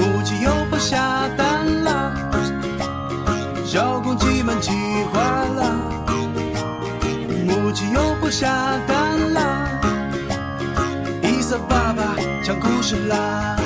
[0.00, 2.16] 母鸡又不下蛋了，
[3.66, 4.70] 小公鸡们气
[5.12, 5.76] 坏了，
[7.44, 9.68] 母鸡又不下蛋了，
[11.22, 13.58] 伊萨爸爸讲故事啦。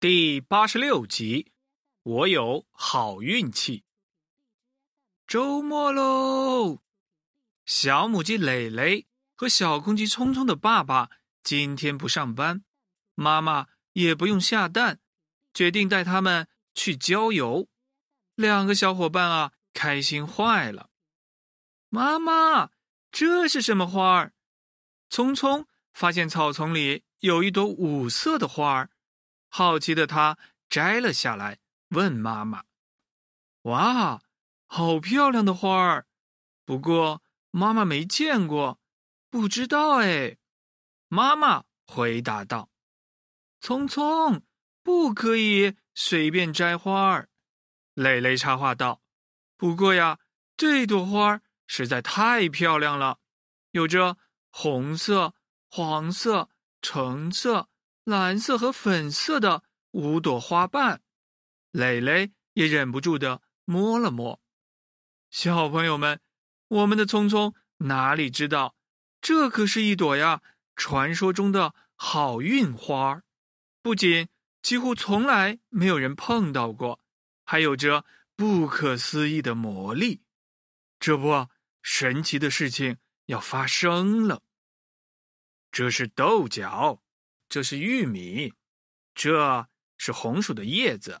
[0.00, 1.52] 第八十六集，
[2.02, 3.84] 我有好运气。
[5.28, 6.80] 周末喽，
[7.64, 11.10] 小母鸡蕾蕾和小公鸡聪聪的爸爸
[11.44, 12.64] 今天不上班。
[13.20, 14.98] 妈妈也不用下蛋，
[15.52, 17.68] 决定带他们去郊游。
[18.34, 20.88] 两个小伙伴啊，开心坏了。
[21.90, 22.70] 妈妈，
[23.12, 24.32] 这是什么花儿？
[25.10, 28.90] 聪聪发现草丛里有一朵五色的花儿。
[29.50, 30.38] 好奇的他
[30.70, 31.58] 摘了下来，
[31.90, 32.64] 问妈妈
[33.68, 34.22] ：“哇，
[34.66, 36.06] 好漂亮的花儿！
[36.64, 38.80] 不过妈妈没见过，
[39.28, 40.38] 不知道哎。”
[41.08, 42.69] 妈妈回答道
[43.60, 44.42] ：“聪聪，
[44.82, 47.28] 不可以随便摘花儿。”
[47.94, 49.02] 蕾蕾插话道
[49.56, 50.18] ：“不过呀，
[50.56, 53.18] 这朵花实在太漂亮了，
[53.72, 54.16] 有着
[54.50, 55.34] 红色、
[55.68, 56.48] 黄色、
[56.82, 57.68] 橙色。”
[58.04, 61.02] 蓝色和粉色的五朵花瓣，
[61.70, 64.40] 蕾蕾也忍不住的摸了摸。
[65.30, 66.18] 小朋友们，
[66.66, 68.74] 我们的聪聪哪里知道，
[69.20, 70.40] 这可是一朵呀，
[70.74, 73.22] 传说中的好运花儿
[73.82, 74.28] 不仅
[74.62, 77.00] 几乎从来没有人碰到过，
[77.44, 78.04] 还有着
[78.36, 80.22] 不可思议的魔力。
[80.98, 81.48] 这不，
[81.82, 84.42] 神奇的事情要发生了。
[85.70, 87.02] 这是豆角。
[87.48, 88.54] 这是玉米，
[89.12, 91.20] 这是红薯的叶子，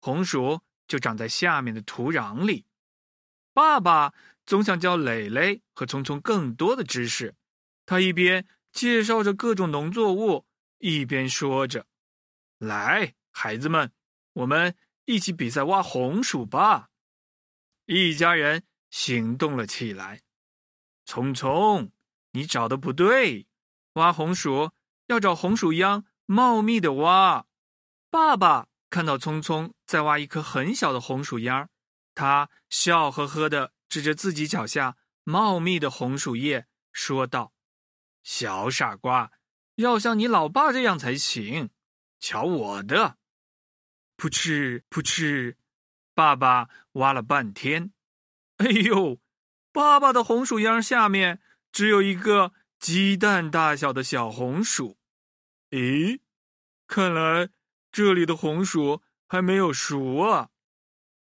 [0.00, 2.66] 红薯就长在下面的土壤里。
[3.52, 4.12] 爸爸
[4.44, 7.36] 总想教蕾蕾和聪聪更多的知识，
[7.86, 10.46] 他一边介绍着各种农作物，
[10.78, 11.86] 一边说着
[12.58, 13.92] ：“来，孩子们，
[14.32, 16.90] 我们一起比赛挖红薯吧！”
[17.86, 20.22] 一家人行动了起来。
[21.04, 21.90] 聪聪，
[22.32, 23.46] 你找的不对，
[23.94, 24.72] 挖红薯。
[25.06, 27.46] 要找红薯秧茂密的挖。
[28.10, 31.70] 爸爸看到聪聪在挖一颗很小的红薯秧，
[32.14, 37.54] 他笑呵呵的指着自己脚下茂密的红薯叶，说道
[38.22, 39.32] ：“小傻瓜，
[39.76, 41.70] 要像你老爸这样才行。
[42.20, 43.18] 瞧我的！”
[44.18, 45.56] 噗嗤噗嗤，
[46.14, 47.92] 爸爸挖了半天，
[48.56, 49.20] 哎呦，
[49.70, 51.40] 爸爸的红薯秧下面
[51.70, 54.98] 只有一个鸡蛋大小的小红薯。
[55.70, 56.20] 咦，
[56.88, 57.50] 看来
[57.92, 60.50] 这里的红薯还没有熟啊！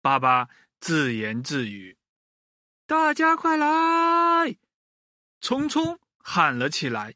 [0.00, 0.48] 爸爸
[0.78, 1.98] 自言自语。
[2.86, 4.56] 大家快来！
[5.40, 7.14] 聪聪喊了起来。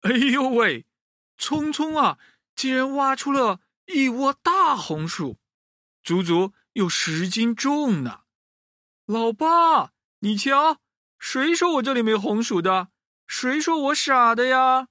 [0.00, 0.86] 哎呦喂，
[1.38, 2.18] 聪聪啊，
[2.54, 5.38] 竟然挖出了一窝大红薯，
[6.02, 8.22] 足足有十斤重呢！
[9.06, 10.80] 老爸，你瞧，
[11.18, 12.88] 谁说我这里没红薯的？
[13.26, 14.88] 谁说我傻的呀？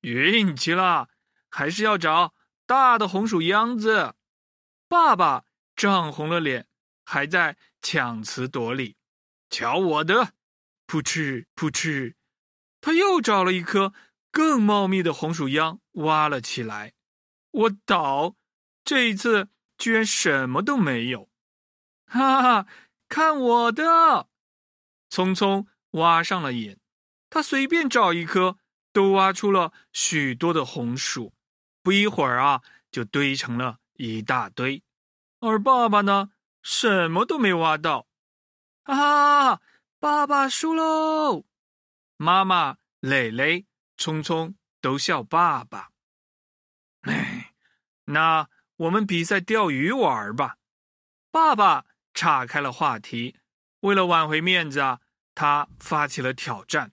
[0.00, 1.08] 运气了，
[1.48, 2.34] 还是要找
[2.66, 4.14] 大的红薯秧子。
[4.88, 5.44] 爸爸
[5.76, 6.68] 涨红了脸，
[7.04, 8.96] 还在强词夺理。
[9.48, 10.32] 瞧我的，
[10.86, 12.16] 噗嗤噗嗤，
[12.80, 13.92] 他又找了一颗
[14.30, 16.94] 更茂密的红薯秧，挖了起来。
[17.50, 18.36] 我倒，
[18.84, 21.30] 这一次居然什么都没有。
[22.06, 22.66] 哈哈，
[23.08, 24.28] 看我的！
[25.10, 26.78] 匆匆挖上了眼，
[27.30, 28.58] 他随便找一颗。
[28.94, 31.32] 都挖出了许多的红薯，
[31.82, 32.60] 不一会儿啊，
[32.90, 34.82] 就堆成了一大堆。
[35.40, 38.06] 而爸爸呢，什么都没挖到。
[38.84, 39.62] 哈哈，
[39.98, 41.46] 爸爸输喽！
[42.18, 43.64] 妈妈、蕾蕾、
[43.96, 45.92] 聪聪都笑爸爸。
[47.00, 47.54] 哎，
[48.04, 50.58] 那我们比赛钓鱼玩吧。
[51.30, 53.38] 爸爸岔开了话题，
[53.80, 55.00] 为了挽回面子啊，
[55.34, 56.92] 他发起了挑战。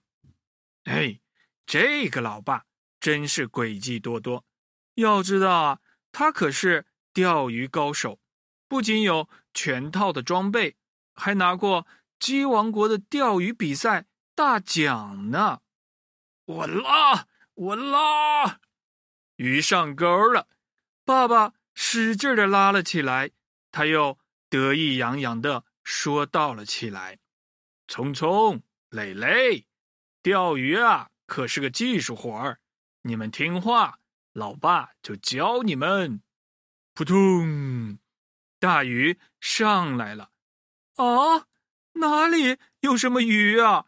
[0.84, 1.20] 哎。
[1.66, 2.64] 这个老爸
[2.98, 4.44] 真是诡计多多，
[4.94, 8.18] 要知道啊，他可是钓鱼高手，
[8.66, 10.76] 不仅有全套的装备，
[11.14, 11.86] 还拿过
[12.18, 15.60] 鸡王国的钓鱼比赛大奖呢。
[16.44, 17.28] 我拉，
[17.60, 18.58] 我拉，
[19.36, 20.48] 鱼上钩了，
[21.04, 23.32] 爸爸使劲的拉了起来，
[23.70, 24.18] 他又
[24.48, 27.18] 得意洋洋的说道了起来
[27.86, 29.66] ：“聪聪，磊磊，
[30.22, 32.60] 钓鱼啊！”可是个技术活儿，
[33.02, 33.98] 你们听话，
[34.32, 36.22] 老爸就教你们。
[36.94, 37.98] 扑通，
[38.58, 40.30] 大鱼上来了。
[40.96, 41.44] 啊，
[41.92, 43.84] 哪里有什么鱼啊？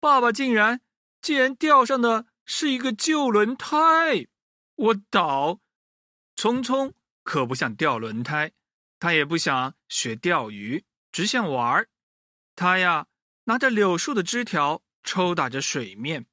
[0.00, 0.80] 爸爸竟然
[1.20, 4.26] 竟然钓上的是一个旧轮胎！
[4.74, 5.60] 我倒。
[6.34, 6.92] 聪聪
[7.22, 8.50] 可不想钓轮胎，
[8.98, 11.88] 他也不想学钓鱼，只想玩儿。
[12.56, 13.06] 他呀
[13.44, 16.26] 拿着柳树的枝条抽打着水面，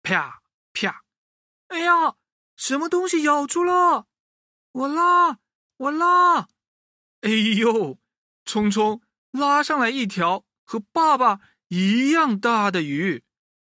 [0.00, 0.42] 啪
[0.72, 1.02] 啪！
[1.66, 2.14] 哎呀，
[2.54, 4.06] 什么东西咬住了？
[4.70, 5.40] 我拉，
[5.76, 6.46] 我拉！
[7.22, 7.98] 哎呦，
[8.44, 9.02] 聪聪
[9.32, 13.24] 拉上来一条和爸爸一样大的鱼，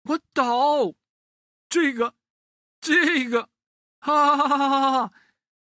[0.03, 0.93] 我倒，
[1.75, 2.15] 这个，
[2.79, 3.49] 这个，
[3.99, 5.13] 哈哈哈哈哈哈！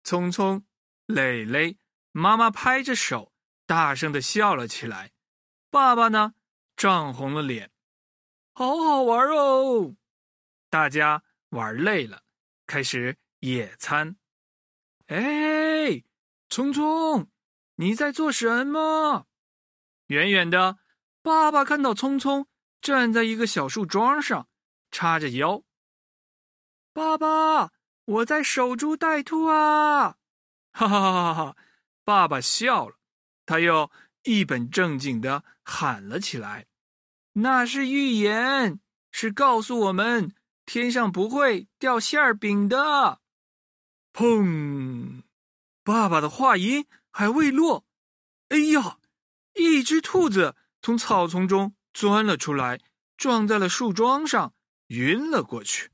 [0.03, 0.67] 聪聪、
[1.07, 1.79] 蕾蕾、
[2.13, 3.33] 妈妈拍着手，
[3.65, 5.13] 大声的笑了起来。
[5.71, 6.35] 爸爸呢，
[6.77, 7.73] 涨红了脸，
[8.53, 9.97] 好好玩哦！
[10.69, 12.25] 大家玩累了，
[12.67, 14.17] 开始野餐。
[15.07, 16.03] 哎，
[16.51, 17.31] 聪聪，
[17.77, 19.27] 你在做什么？
[20.09, 20.77] 远远的，
[21.23, 22.47] 爸爸看到聪聪
[22.83, 24.51] 站在一个小树桩上，
[24.91, 25.65] 叉着腰。
[26.95, 27.73] 爸爸，
[28.07, 30.17] 我在守株待兔啊！
[30.73, 31.57] 哈哈哈哈哈！
[32.05, 32.97] 爸爸笑了，
[33.45, 33.91] 他又。
[34.27, 36.65] 一本正经的喊了起来
[37.45, 38.81] ：“那是预言，
[39.11, 43.21] 是告诉我们天上不会掉馅饼的。”
[44.15, 45.25] 砰！
[45.83, 47.85] 爸爸的话音还未落，
[48.49, 48.97] 哎呀，
[49.53, 52.81] 一只兔子从草丛中钻了出来，
[53.19, 54.55] 撞在了树桩上，
[54.87, 55.91] 晕了过去。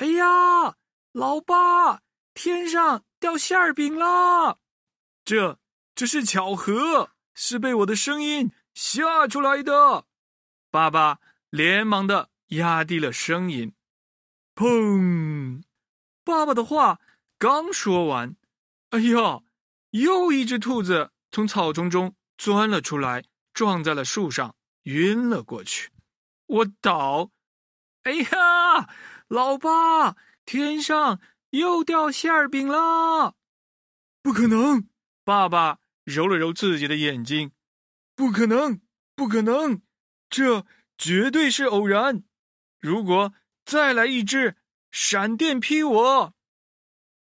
[0.00, 0.76] 哎呀，
[1.12, 2.00] 老爸，
[2.32, 4.56] 天上掉馅饼啦！
[5.26, 5.58] 这。
[5.94, 10.06] 这是巧合，是被我的声音吓出来的。
[10.70, 11.18] 爸爸
[11.50, 13.74] 连忙的压低了声音。
[14.54, 15.62] 砰！
[16.24, 17.00] 爸爸的话
[17.36, 18.34] 刚说完，
[18.90, 19.42] 哎呀，
[19.90, 25.90] 又一只兔子从草丛中钻了出来，撞在了树上，晕了过去。
[26.46, 27.30] 我倒！
[28.04, 28.88] 哎呀，
[29.30, 33.36] 老爸，天上又掉馅儿饼了！
[34.22, 34.88] 不可能，
[35.24, 35.78] 爸爸。
[36.02, 37.52] 揉了揉自己的眼睛，
[38.16, 38.80] 不可能，
[39.14, 39.82] 不可能，
[40.28, 40.66] 这
[40.98, 42.24] 绝对是偶然。
[42.80, 43.32] 如果
[43.64, 44.56] 再来一只
[44.90, 46.34] 闪电劈我，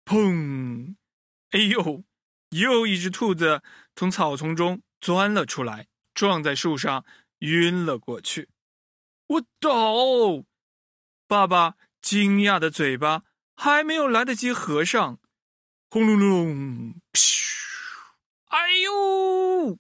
[0.05, 0.95] 砰！
[1.51, 2.05] 哎呦，
[2.51, 3.65] 又一只兔子
[3.97, 7.05] 从草丛中钻了出来，撞在树上，
[7.39, 8.49] 晕了过去。
[9.27, 10.45] 我倒！
[11.27, 11.75] 爸爸
[12.07, 13.25] 惊讶的嘴巴
[13.57, 15.19] 还没有来得及合上，
[15.91, 17.43] 轰隆隆，噗！
[18.45, 19.77] 哎呦！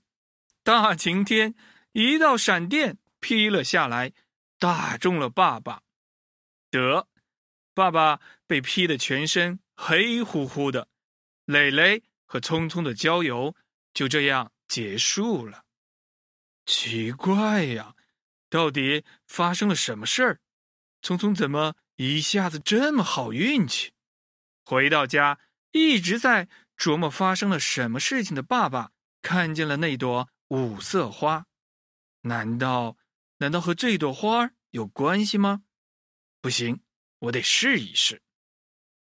[0.64, 1.54] 大晴天，
[1.92, 4.12] 一道闪电劈了下来，
[4.58, 5.84] 打中了爸爸。
[6.68, 7.06] 得，
[7.72, 10.88] 爸爸被劈得全身黑乎乎的。
[11.44, 13.54] 磊磊和聪聪的郊游
[13.94, 15.62] 就这样结束了。
[16.64, 17.94] 奇怪呀，
[18.50, 20.40] 到底发生了什么事儿？
[21.02, 23.92] 聪聪怎么一下子这么好运气？
[24.64, 25.38] 回到家，
[25.72, 26.48] 一直在。
[26.76, 31.46] 琢磨发生了什么事情的爸爸看见了那朵五色花，
[32.20, 32.98] 难道
[33.38, 35.62] 难道和这朵花有关系吗？
[36.42, 36.82] 不行，
[37.20, 38.20] 我得试一试。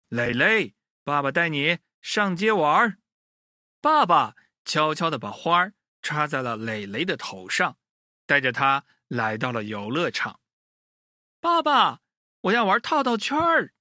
[0.10, 3.00] 蕾蕾，爸爸带你上街玩。
[3.82, 5.74] 爸爸悄悄的把花儿
[6.04, 7.80] 插在了蕾蕾的头上，
[8.28, 10.40] 带着她来到了游乐场。
[11.40, 12.03] 爸爸，
[12.44, 13.74] 我要玩套套圈儿。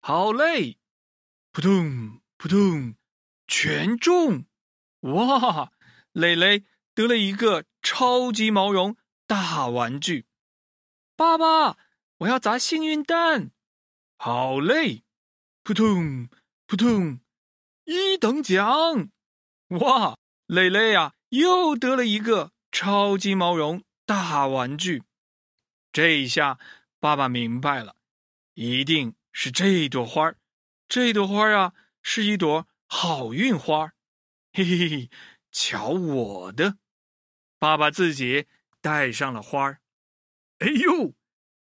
[0.00, 0.78] 好嘞，
[1.52, 2.96] 扑通扑通。
[3.46, 4.46] 全中！
[5.00, 5.70] 哇，
[6.12, 8.96] 蕾蕾得了一个超级毛绒
[9.26, 10.24] 大玩具。
[11.14, 11.76] 爸爸，
[12.18, 13.50] 我要砸幸运蛋。
[14.16, 15.04] 好嘞，
[15.62, 16.30] 扑通
[16.66, 17.20] 扑通，
[17.84, 19.10] 一等奖！
[19.68, 25.02] 哇，蕾蕾呀，又得了一个超级毛绒大玩具。
[25.92, 26.58] 这一下，
[27.04, 27.96] 爸爸明白了，
[28.54, 30.38] 一定是这朵花儿。
[30.88, 32.66] 这朵花儿啊，是一朵。
[32.86, 33.92] 好运花，
[34.54, 35.10] 嘿嘿嘿！
[35.52, 36.78] 瞧我的，
[37.58, 38.46] 爸爸自己
[38.80, 39.80] 带上了花儿。
[40.60, 41.12] 哎呦，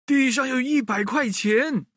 [0.05, 1.87] 地上有一百块钱！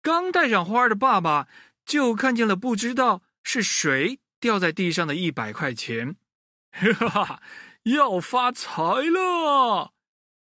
[0.00, 1.48] 刚带上花的爸爸
[1.84, 6.14] 就看见了，不知道是谁掉在地上的一百块钱。
[6.70, 7.42] 哈哈，
[7.82, 8.70] 要发财
[9.10, 9.94] 了！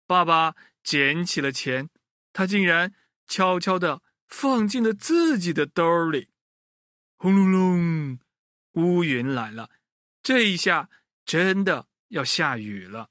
[0.05, 1.89] 爸爸捡起了钱，
[2.33, 2.93] 他竟然
[3.27, 6.29] 悄悄的放进了自己的兜里。
[7.17, 8.19] 轰隆隆，
[8.73, 9.69] 乌云来了，
[10.21, 10.89] 这一下
[11.25, 13.09] 真的要下雨了。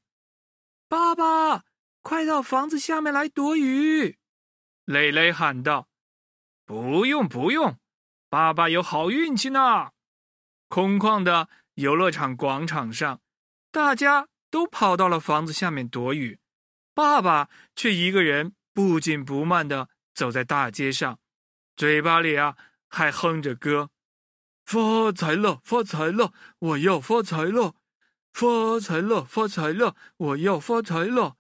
[0.89, 1.65] 爸爸，
[2.01, 4.19] 快到房子下面来躲雨！
[4.85, 5.89] 蕾蕾喊道。
[6.65, 7.79] 不用不用，
[8.29, 9.93] 爸爸有好运气呢。
[10.69, 13.23] 空旷的游乐场广场上，
[13.71, 16.39] 大家都跑到了房子下面躲雨，
[16.93, 21.19] 爸爸却一个人不紧不慢的走在大街上，
[21.75, 22.57] 嘴巴里啊
[22.87, 23.91] 还哼着歌。
[24.65, 26.33] 发财了，发财了！
[26.61, 27.75] 我要发财了，
[28.33, 31.39] 发财了，发财了，我要发财了！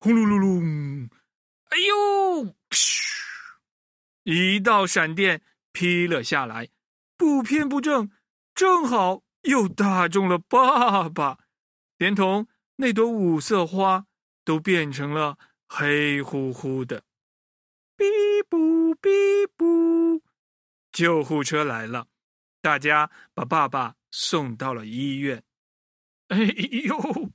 [0.00, 1.08] 轰隆隆隆，
[1.70, 2.54] 哎呦！
[2.70, 3.10] 嘘，
[4.24, 5.40] 一道闪电
[5.72, 6.68] 劈了下来，
[7.16, 8.10] 不偏不正，
[8.54, 11.38] 正好又打中了爸爸，
[11.96, 14.04] 连同那朵五色花
[14.44, 17.02] 都变成了黑乎乎的。
[17.96, 20.22] 哔不哔不，
[20.92, 22.08] 救护车来了，
[22.60, 25.42] 大家把爸爸送到了医院。
[26.28, 27.30] 哎呦，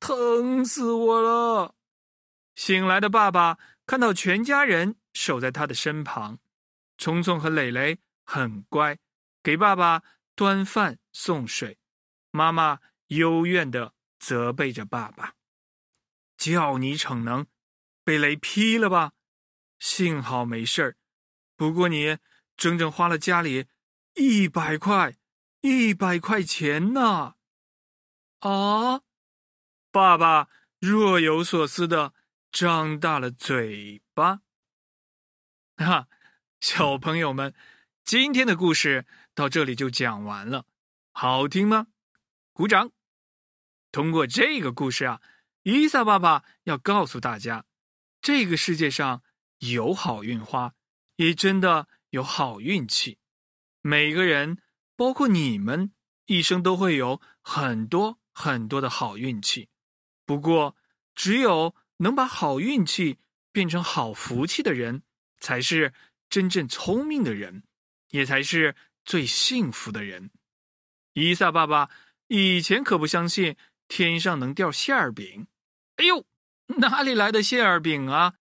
[0.00, 1.74] 疼死我了！
[2.54, 6.38] 醒来的爸爸看到全家人守在他的身旁，
[6.96, 8.98] 聪聪和蕾蕾很乖，
[9.42, 10.02] 给爸爸
[10.34, 11.78] 端饭送水。
[12.30, 15.34] 妈妈幽怨的责备着爸爸
[16.36, 17.46] ：“叫你逞能，
[18.08, 19.12] 被雷劈了吧？
[19.78, 20.96] 幸好没事儿，
[21.56, 22.16] 不过你
[22.56, 23.66] 整整花了家里
[24.14, 25.14] 一百块，
[25.60, 27.34] 一百块钱呢。”
[28.40, 29.02] 啊！
[29.90, 30.48] 爸爸
[30.78, 32.14] 若有所思的。
[32.50, 34.40] 张大了嘴巴，
[35.76, 36.08] 哈！
[36.60, 37.54] 小朋友们，
[38.04, 40.64] 今天的故事到这里就讲完了，
[41.12, 41.88] 好听吗？
[42.54, 42.90] 鼓掌！
[43.92, 45.20] 通过这个故事啊，
[45.62, 47.66] 伊萨爸爸要告诉大家，
[48.28, 49.22] 这个世界上
[49.60, 50.74] 有好运花，
[51.16, 53.16] 也真的有好运气。
[53.80, 54.58] 每个人，
[54.96, 55.94] 包括你们，
[56.26, 59.70] 一生都会有很多很多的好运气。
[60.26, 60.76] 不过，
[61.14, 61.74] 只有。
[62.00, 63.18] 能把好运气
[63.50, 65.02] 变成好福气的人，
[65.40, 65.92] 才是
[66.30, 67.64] 真正聪明的人，
[68.10, 70.30] 也才是最幸福的人。
[71.14, 71.90] 伊萨爸爸
[72.28, 73.56] 以前可不相信
[73.88, 75.48] 天上能掉馅儿饼。
[75.96, 76.24] 哎呦，
[76.76, 78.34] 哪里来的馅儿饼啊？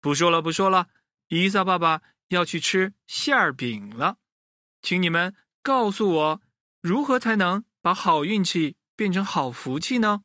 [0.00, 0.88] 不说了，不说了。
[1.28, 4.18] 伊萨爸爸要去吃馅儿饼了，
[4.82, 6.42] 请你们告诉我，
[6.80, 10.24] 如何才能把好运气变成好福气呢？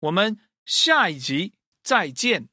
[0.00, 1.54] 我们下一集。
[1.86, 2.48] 再见。